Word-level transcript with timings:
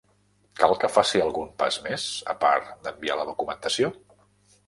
Cal 0.59 0.71
que 0.83 0.87
faci 0.93 1.21
algun 1.25 1.51
pas 1.63 1.75
més, 1.89 2.07
a 2.33 2.35
part 2.45 2.71
d'enviar 2.87 3.17
la 3.21 3.27
documentació? 3.33 3.93